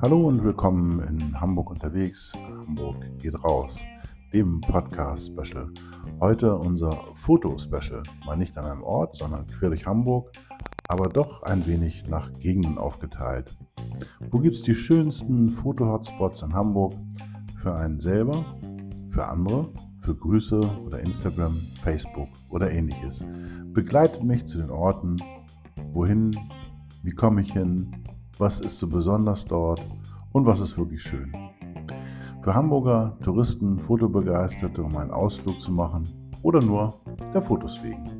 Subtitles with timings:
[0.00, 2.32] Hallo und willkommen in Hamburg unterwegs.
[2.68, 3.80] Hamburg geht raus,
[4.32, 5.72] dem Podcast-Special.
[6.20, 8.04] Heute unser Foto-Special.
[8.24, 10.30] Mal nicht an einem Ort, sondern quer durch Hamburg,
[10.86, 13.56] aber doch ein wenig nach Gegenden aufgeteilt.
[14.30, 16.92] Wo gibt es die schönsten Foto-Hotspots in Hamburg?
[17.60, 18.44] Für einen selber,
[19.10, 23.24] für andere, für Grüße oder Instagram, Facebook oder ähnliches.
[23.72, 25.16] Begleitet mich zu den Orten,
[25.92, 26.30] wohin,
[27.02, 27.90] wie komme ich hin,
[28.38, 29.82] was ist so besonders dort
[30.32, 31.32] und was ist wirklich schön.
[32.42, 36.04] Für Hamburger Touristen, Fotobegeisterte, um einen Ausflug zu machen
[36.42, 36.94] oder nur
[37.34, 38.17] der Fotos wegen.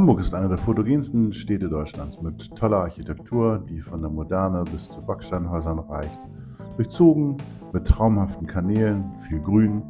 [0.00, 4.88] Hamburg ist eine der fotogensten Städte Deutschlands mit toller Architektur, die von der Moderne bis
[4.88, 6.18] zu Backsteinhäusern reicht.
[6.78, 7.36] Durchzogen
[7.74, 9.82] mit traumhaften Kanälen, viel Grün,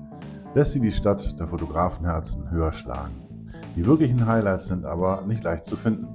[0.52, 3.22] lässt sie die Stadt der Fotografenherzen höher schlagen.
[3.76, 6.08] Die wirklichen Highlights sind aber nicht leicht zu finden.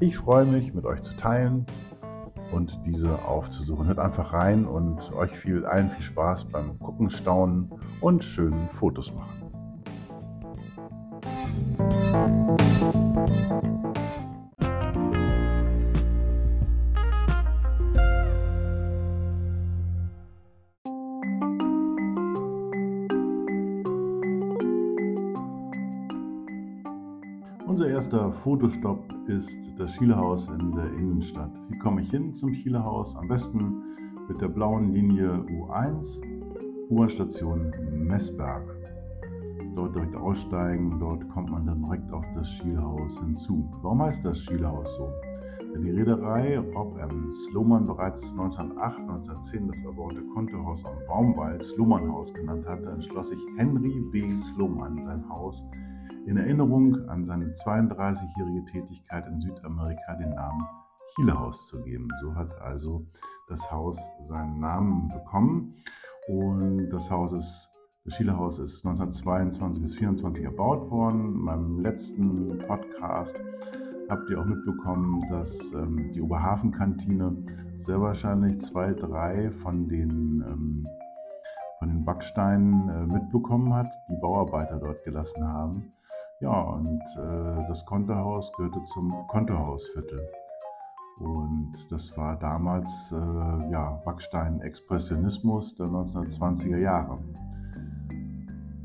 [0.00, 1.64] Ich freue mich, mit euch zu teilen
[2.50, 3.86] und diese aufzusuchen.
[3.86, 9.14] Hört einfach rein und euch viel, allen viel Spaß beim Gucken, Staunen und schönen Fotos
[9.14, 9.47] machen.
[28.08, 31.50] Erster Fotostopp ist das Schielehaus in der Innenstadt.
[31.68, 33.14] Wie komme ich hin zum Schielehaus?
[33.14, 33.82] Am besten
[34.26, 36.22] mit der blauen Linie U1,
[36.88, 38.62] U-Bahn-Station Messberg.
[39.74, 43.68] Dort direkt aussteigen, dort kommt man dann direkt auf das Schielehaus hinzu.
[43.82, 45.12] Warum heißt das Schielehaus so?
[45.74, 47.30] Denn die Reederei Rob M.
[47.50, 54.00] Sloman bereits 1908, 1910 das erbaute Kontohaus am Baumwald Sloman-Haus genannt hatte, entschloss sich Henry
[54.10, 54.34] B.
[54.34, 55.66] Sloman sein Haus
[56.28, 60.62] in Erinnerung an seine 32-jährige Tätigkeit in Südamerika den Namen
[61.14, 62.08] Chilehaus zu geben.
[62.20, 63.06] So hat also
[63.48, 65.74] das Haus seinen Namen bekommen.
[66.28, 67.70] Und das Haus ist,
[68.04, 71.34] das Chilehaus ist 1922 bis 1924 erbaut worden.
[71.34, 73.42] In meinem letzten Podcast
[74.10, 77.38] habt ihr auch mitbekommen, dass ähm, die Oberhafenkantine
[77.76, 80.86] sehr wahrscheinlich zwei, drei von den, ähm,
[81.78, 85.92] von den Backsteinen äh, mitbekommen hat, die Bauarbeiter dort gelassen haben.
[86.40, 90.20] Ja, und äh, das Konterhaus gehörte zum Konterhausviertel.
[91.18, 97.18] Und das war damals äh, ja, Backstein-Expressionismus der 1920er Jahre.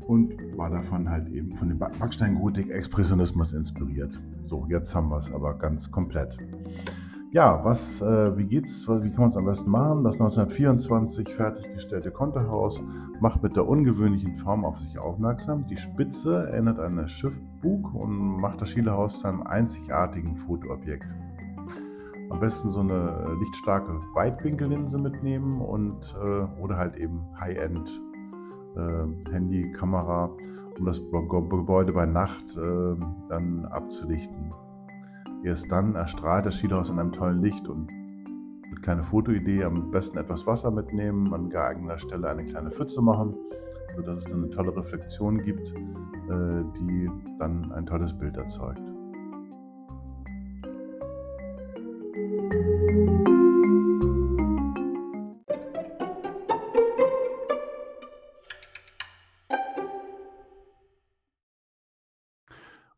[0.08, 4.20] Und war davon halt eben von dem Backstein-Gotik-Expressionismus inspiriert.
[4.46, 6.36] So, jetzt haben wir es aber ganz komplett.
[7.34, 10.04] Ja, was, äh, wie geht's, wie kann man es am besten machen?
[10.04, 12.80] Das 1924 fertiggestellte Konterhaus
[13.18, 15.66] macht mit der ungewöhnlichen Form auf sich aufmerksam.
[15.66, 21.08] Die Spitze erinnert an das Schiffbug und macht das Schielehaus zu einem einzigartigen Fotoobjekt.
[22.30, 22.92] Am besten so eine
[23.26, 28.00] äh, lichtstarke Weitwinkellinse mitnehmen und äh, oder halt eben High-End
[28.76, 30.30] äh, Handy, Kamera,
[30.78, 32.94] um das Gebäude bei Nacht äh,
[33.28, 34.52] dann abzulichten.
[35.44, 40.16] Erst dann erstrahlt das Schielhaus in einem tollen Licht und eine kleine Fotoidee, am besten
[40.16, 43.34] etwas Wasser mitnehmen, an geeigneter Stelle eine kleine Pfütze machen,
[43.94, 48.80] sodass es dann eine tolle Reflexion gibt, äh, die dann ein tolles Bild erzeugt.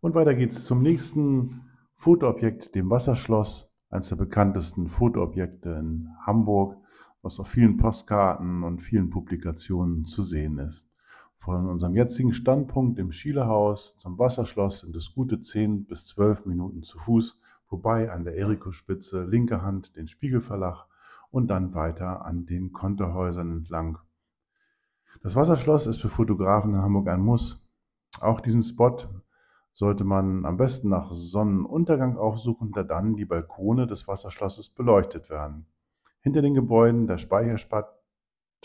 [0.00, 1.62] Und weiter geht's zum nächsten
[1.96, 6.76] Fotoobjekt, dem Wasserschloss, eines der bekanntesten Fotoobjekte in Hamburg,
[7.22, 10.88] was auf vielen Postkarten und vielen Publikationen zu sehen ist.
[11.38, 16.82] Von unserem jetzigen Standpunkt im Schielehaus zum Wasserschloss sind es gute 10 bis 12 Minuten
[16.82, 20.86] zu Fuß, vorbei an der Eriko-Spitze, linke Hand den Spiegelverlag
[21.30, 23.98] und dann weiter an den Konterhäusern entlang.
[25.22, 27.66] Das Wasserschloss ist für Fotografen in Hamburg ein Muss.
[28.20, 28.96] Auch diesen Spot
[29.76, 35.66] sollte man am besten nach Sonnenuntergang aufsuchen, da dann die Balkone des Wasserschlosses beleuchtet werden.
[36.22, 37.94] Hinter den Gebäuden der Speicherstadt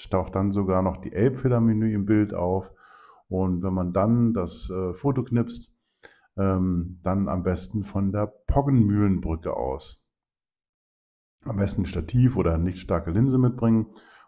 [0.09, 2.71] taucht dann sogar noch die Elbphilharmonie im Bild auf.
[3.27, 5.73] Und wenn man dann das äh, Foto knipst,
[6.37, 10.01] ähm, dann am besten von der Poggenmühlenbrücke aus.
[11.43, 13.87] Am besten Stativ oder nicht starke Linse mitbringen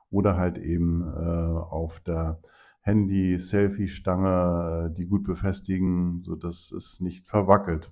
[0.09, 2.41] oder halt eben äh, auf der
[2.85, 7.91] Handy, Selfie-Stange, äh, die gut befestigen, sodass es nicht verwackelt.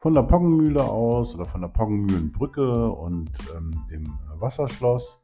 [0.00, 5.20] von der Poggenmühle aus oder von der Poggenmühlenbrücke und ähm, dem Wasserschloss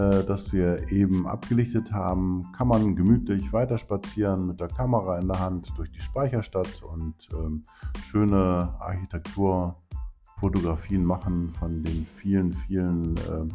[0.00, 5.38] äh, das wir eben abgelichtet haben, kann man gemütlich weiterspazieren mit der Kamera in der
[5.38, 7.64] Hand durch die Speicherstadt und ähm,
[8.04, 13.46] schöne Architekturfotografien machen von den vielen, vielen äh,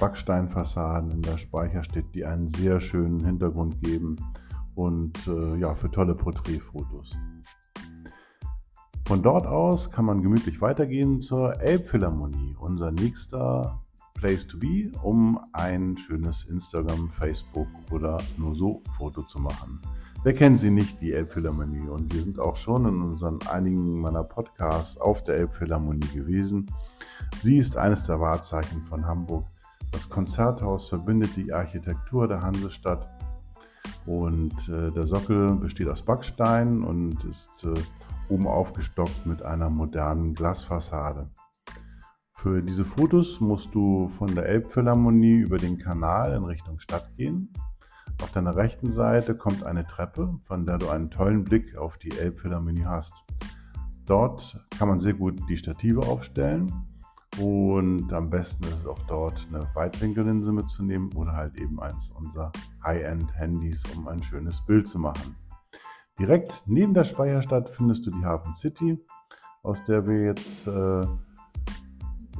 [0.00, 4.16] Backsteinfassaden in der Speicherstadt, die einen sehr schönen Hintergrund geben
[4.74, 7.16] und äh, ja, für tolle Porträtfotos.
[9.06, 13.85] Von dort aus kann man gemütlich weitergehen zur Elbphilharmonie, unser nächster
[14.16, 19.80] Place to be, um ein schönes Instagram, Facebook oder nur so Foto zu machen.
[20.24, 21.88] Wer kennt sie nicht, die Elbphilharmonie?
[21.88, 26.66] Und wir sind auch schon in unseren einigen meiner Podcasts auf der Elbphilharmonie gewesen.
[27.42, 29.46] Sie ist eines der Wahrzeichen von Hamburg.
[29.92, 33.06] Das Konzerthaus verbindet die Architektur der Hansestadt
[34.04, 37.74] und äh, der Sockel besteht aus Backstein und ist äh,
[38.28, 41.28] oben aufgestockt mit einer modernen Glasfassade.
[42.46, 47.52] Für diese Fotos musst du von der Elbphilharmonie über den Kanal in Richtung Stadt gehen.
[48.22, 52.16] Auf deiner rechten Seite kommt eine Treppe, von der du einen tollen Blick auf die
[52.16, 53.24] Elbphilharmonie hast.
[54.06, 56.72] Dort kann man sehr gut die Stative aufstellen
[57.40, 62.52] und am besten ist es auch dort eine Weitwinkellinse mitzunehmen oder halt eben eins unserer
[62.84, 65.34] High-End-Handys, um ein schönes Bild zu machen.
[66.20, 69.04] Direkt neben der Speicherstadt findest du die Hafen City,
[69.64, 71.00] aus der wir jetzt äh,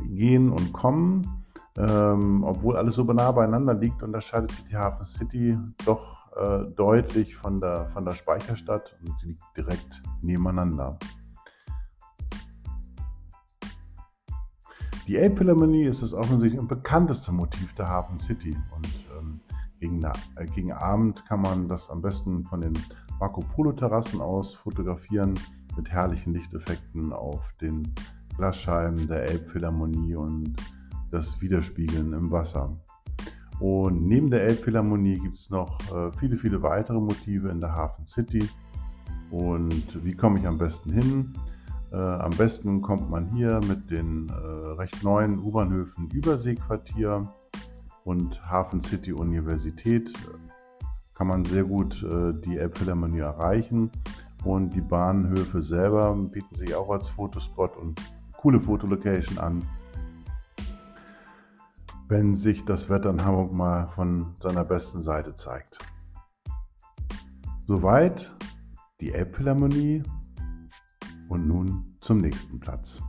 [0.04, 1.44] gehen und kommen.
[1.78, 7.37] Ähm, obwohl alles so nah beieinander liegt, unterscheidet sich die Hafen City doch äh, deutlich
[7.37, 10.98] von der, von der Speicherstadt und sie liegt direkt nebeneinander.
[15.06, 19.40] Die Elbphilharmonie ist das offensichtlich bekannteste Motiv der Hafen City und ähm,
[19.78, 22.72] gegen, äh, gegen Abend kann man das am besten von den
[23.20, 25.38] Marco Polo Terrassen aus fotografieren
[25.76, 27.94] mit herrlichen Lichteffekten auf den
[28.36, 30.54] Glasscheiben der Elbphilharmonie und
[31.10, 32.76] das Widerspiegeln im Wasser.
[33.58, 38.06] Und neben der Elbphilharmonie gibt es noch äh, viele, viele weitere Motive in der Hafen
[38.06, 38.46] City.
[39.30, 41.32] Und wie komme ich am besten hin?
[41.90, 47.32] Äh, am besten kommt man hier mit den äh, recht neuen U-Bahnhöfen Überseequartier
[48.04, 50.12] und Hafen City Universität
[51.14, 52.06] kann man sehr gut
[52.44, 53.90] die Elbphilharmonie erreichen.
[54.44, 58.00] Und die Bahnhöfe selber bieten sich auch als Fotospot und
[58.46, 59.69] coole Fotolocation an,
[62.06, 65.81] wenn sich das Wetter in Hamburg mal von seiner besten Seite zeigt.
[67.66, 68.32] Soweit
[69.00, 70.04] die Elbphilharmonie
[71.28, 73.02] und nun zum nächsten Platz.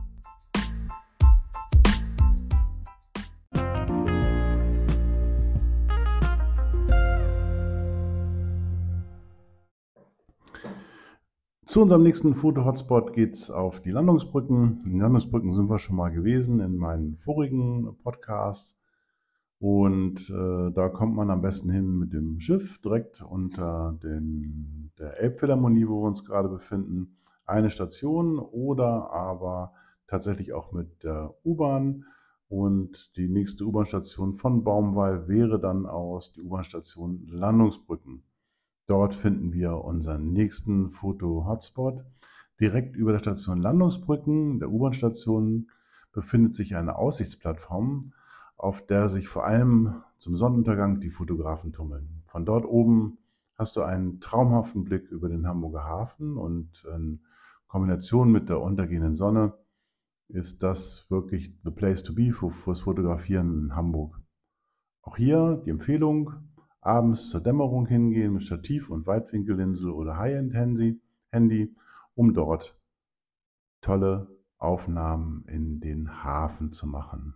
[11.68, 14.78] Zu unserem nächsten Foto-Hotspot geht es auf die Landungsbrücken.
[14.86, 18.80] Die Landungsbrücken sind wir schon mal gewesen in meinen vorigen Podcasts.
[19.58, 25.20] Und äh, da kommt man am besten hin mit dem Schiff direkt unter den, der
[25.20, 27.18] Elbphilharmonie, wo wir uns gerade befinden.
[27.44, 29.74] Eine Station oder aber
[30.06, 32.06] tatsächlich auch mit der U-Bahn.
[32.48, 38.22] Und die nächste U-Bahn-Station von Baumwall wäre dann aus die U-Bahn-Station Landungsbrücken.
[38.88, 42.04] Dort finden wir unseren nächsten Foto-Hotspot.
[42.58, 45.68] Direkt über der Station Landungsbrücken, der U-Bahn-Station,
[46.10, 48.12] befindet sich eine Aussichtsplattform,
[48.56, 52.22] auf der sich vor allem zum Sonnenuntergang die Fotografen tummeln.
[52.28, 53.18] Von dort oben
[53.56, 57.20] hast du einen traumhaften Blick über den Hamburger Hafen und in
[57.66, 59.52] Kombination mit der untergehenden Sonne
[60.28, 64.18] ist das wirklich the place to be fürs Fotografieren in Hamburg.
[65.02, 66.47] Auch hier die Empfehlung,
[66.80, 71.74] abends zur Dämmerung hingehen mit Stativ und Weitwinkellinse oder High-End-Handy,
[72.14, 72.78] um dort
[73.80, 77.34] tolle Aufnahmen in den Hafen zu machen.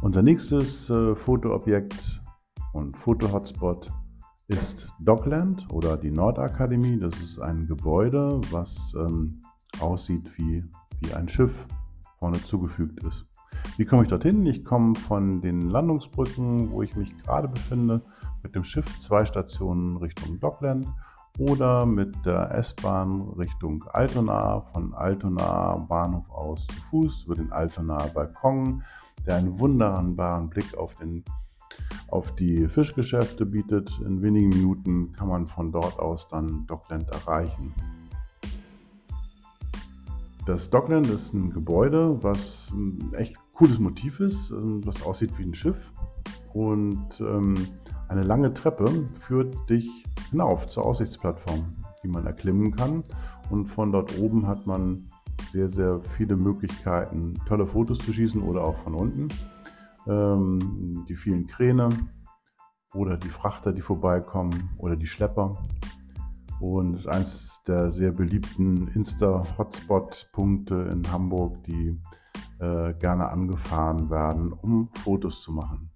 [0.00, 2.07] Unser nächstes äh, Fotoobjekt
[2.78, 3.90] und Foto-Hotspot
[4.46, 6.96] ist Dockland oder die Nordakademie.
[6.96, 9.42] Das ist ein Gebäude, was ähm,
[9.80, 10.64] aussieht wie,
[11.00, 11.66] wie ein Schiff
[12.18, 13.26] vorne zugefügt ist.
[13.76, 14.46] Wie komme ich dorthin?
[14.46, 18.00] Ich komme von den Landungsbrücken, wo ich mich gerade befinde,
[18.42, 20.86] mit dem Schiff zwei Stationen Richtung Dockland
[21.38, 28.08] oder mit der S-Bahn Richtung Altona, von Altona Bahnhof aus zu Fuß über den Altonaer
[28.14, 28.82] Balkon,
[29.26, 31.24] der einen wunderbaren Blick auf den
[32.08, 33.90] auf die Fischgeschäfte bietet.
[34.04, 37.74] In wenigen Minuten kann man von dort aus dann Dockland erreichen.
[40.46, 45.54] Das Dockland ist ein Gebäude, was ein echt cooles Motiv ist, was aussieht wie ein
[45.54, 45.92] Schiff.
[46.54, 47.54] Und ähm,
[48.08, 49.90] eine lange Treppe führt dich
[50.30, 53.04] hinauf zur Aussichtsplattform, die man erklimmen kann.
[53.50, 55.04] Und von dort oben hat man
[55.50, 59.28] sehr, sehr viele Möglichkeiten, tolle Fotos zu schießen oder auch von unten.
[60.08, 61.90] Ähm, die vielen Kräne
[62.94, 65.66] oder die Frachter, die vorbeikommen oder die Schlepper.
[66.60, 72.00] Und es ist eines der sehr beliebten Insta-Hotspot-Punkte in Hamburg, die
[72.58, 75.90] äh, gerne angefahren werden, um Fotos zu machen.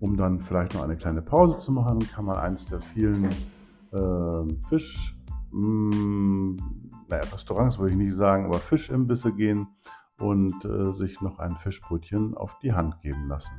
[0.00, 3.26] Um dann vielleicht noch eine kleine Pause zu machen, kann man eins der vielen
[3.92, 5.16] äh, Fisch,
[5.52, 6.56] mh, mm,
[7.08, 9.68] naja, Restaurants würde ich nicht sagen, aber Fischimbisse gehen
[10.18, 13.52] und äh, sich noch ein Fischbrötchen auf die Hand geben lassen.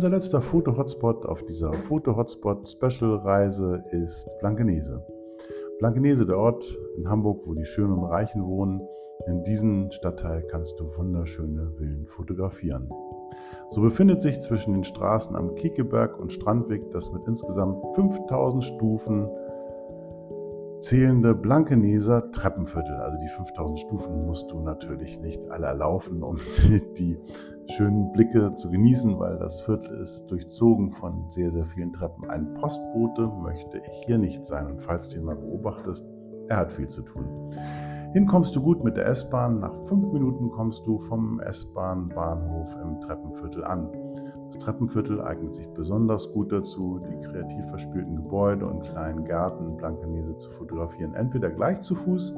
[0.00, 5.04] Unser letzter Foto-Hotspot auf dieser Foto-Hotspot-Special-Reise ist Blankenese.
[5.80, 8.82] Blankenese, der Ort in Hamburg, wo die Schönen und Reichen wohnen.
[9.26, 12.90] In diesem Stadtteil kannst du wunderschöne Villen fotografieren.
[13.70, 19.26] So befindet sich zwischen den Straßen am Kiekeberg und Strandweg das mit insgesamt 5000 Stufen
[20.80, 22.96] zählende Blankeneser Treppenviertel.
[22.96, 26.36] Also die 5000 Stufen musst du natürlich nicht alle erlaufen, um
[26.98, 27.18] die
[27.70, 32.28] schönen Blicke zu genießen, weil das Viertel ist durchzogen von sehr, sehr vielen Treppen.
[32.28, 36.04] Ein Postbote möchte hier nicht sein und falls du ihn mal beobachtest,
[36.48, 37.54] er hat viel zu tun.
[38.12, 39.60] Hin kommst du gut mit der S-Bahn.
[39.60, 43.88] Nach fünf Minuten kommst du vom S-Bahn-Bahnhof im Treppenviertel an.
[44.50, 49.76] Das Treppenviertel eignet sich besonders gut dazu, die kreativ verspielten Gebäude und kleinen Gärten in
[49.76, 51.14] Blankenese zu fotografieren.
[51.14, 52.34] Entweder gleich zu Fuß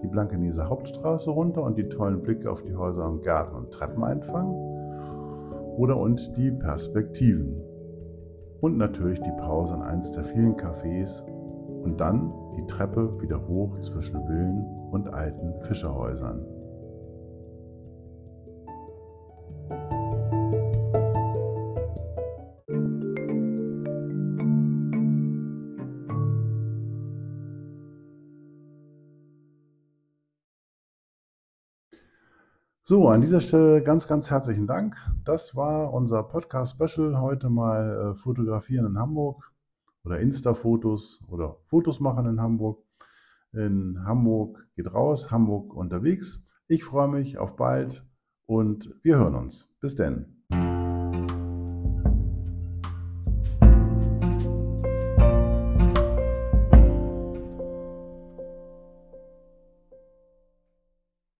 [0.00, 4.04] die Blankeneser Hauptstraße runter und die tollen Blicke auf die Häuser und Garten und Treppen
[4.04, 4.54] einfangen
[5.76, 7.60] oder und die Perspektiven.
[8.60, 11.24] Und natürlich die Pause an eins der vielen Cafés
[11.82, 16.59] und dann die Treppe wieder hoch zwischen Villen und alten Fischerhäusern.
[32.90, 34.96] So, an dieser Stelle ganz, ganz herzlichen Dank.
[35.24, 37.20] Das war unser Podcast-Special.
[37.20, 39.52] Heute mal äh, Fotografieren in Hamburg
[40.02, 42.82] oder Insta-Fotos oder Fotos machen in Hamburg.
[43.52, 46.42] In Hamburg geht raus, Hamburg unterwegs.
[46.66, 48.04] Ich freue mich auf bald
[48.46, 49.68] und wir hören uns.
[49.80, 50.39] Bis denn.